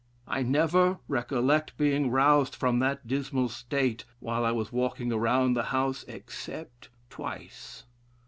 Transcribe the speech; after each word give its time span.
I 0.27 0.41
never 0.41 0.97
recollect 1.07 1.77
being 1.77 2.09
roused 2.09 2.55
from 2.55 2.79
that 2.79 3.05
dismal 3.05 3.49
state 3.49 4.03
while 4.19 4.43
I 4.43 4.51
was 4.51 4.71
walking 4.71 5.11
about 5.11 5.53
the 5.53 5.65
house, 5.65 6.03
except 6.07 6.89
twice. 7.11 7.85